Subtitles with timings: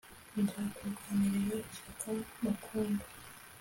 [0.41, 2.09] Nzakurwanirira ishyaka
[2.41, 3.05] mukundwa